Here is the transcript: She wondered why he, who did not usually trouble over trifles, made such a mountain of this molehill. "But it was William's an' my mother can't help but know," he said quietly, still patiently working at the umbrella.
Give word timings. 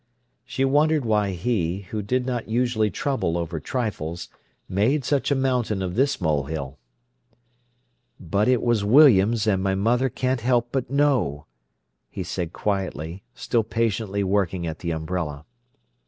She 0.45 0.65
wondered 0.65 1.05
why 1.05 1.29
he, 1.33 1.81
who 1.91 2.01
did 2.01 2.25
not 2.25 2.47
usually 2.49 2.89
trouble 2.89 3.37
over 3.37 3.59
trifles, 3.59 4.29
made 4.67 5.05
such 5.05 5.29
a 5.29 5.35
mountain 5.35 5.83
of 5.83 5.93
this 5.93 6.19
molehill. 6.19 6.79
"But 8.19 8.47
it 8.47 8.63
was 8.63 8.83
William's 8.83 9.45
an' 9.45 9.61
my 9.61 9.75
mother 9.75 10.09
can't 10.09 10.41
help 10.41 10.69
but 10.71 10.89
know," 10.89 11.45
he 12.09 12.23
said 12.23 12.51
quietly, 12.51 13.21
still 13.35 13.61
patiently 13.63 14.23
working 14.23 14.65
at 14.65 14.79
the 14.79 14.89
umbrella. 14.89 15.45